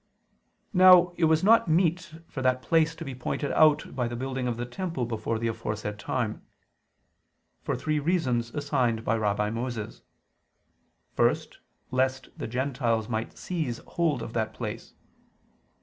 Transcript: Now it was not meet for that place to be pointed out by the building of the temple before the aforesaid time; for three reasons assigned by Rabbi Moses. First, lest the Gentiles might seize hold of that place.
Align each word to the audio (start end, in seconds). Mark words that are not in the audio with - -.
Now 0.73 1.13
it 1.15 1.25
was 1.25 1.43
not 1.43 1.67
meet 1.67 2.15
for 2.27 2.41
that 2.41 2.63
place 2.63 2.95
to 2.95 3.05
be 3.05 3.13
pointed 3.13 3.51
out 3.51 3.93
by 3.95 4.07
the 4.07 4.15
building 4.15 4.47
of 4.47 4.57
the 4.57 4.65
temple 4.65 5.05
before 5.05 5.37
the 5.37 5.47
aforesaid 5.47 5.99
time; 5.99 6.41
for 7.61 7.75
three 7.75 7.99
reasons 7.99 8.49
assigned 8.55 9.05
by 9.05 9.15
Rabbi 9.15 9.51
Moses. 9.51 10.01
First, 11.15 11.59
lest 11.91 12.29
the 12.35 12.47
Gentiles 12.47 13.09
might 13.09 13.37
seize 13.37 13.77
hold 13.85 14.23
of 14.23 14.33
that 14.33 14.55
place. 14.55 14.95